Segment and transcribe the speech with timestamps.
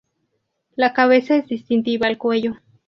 [0.75, 2.55] La cabeza es distintiva al cuello.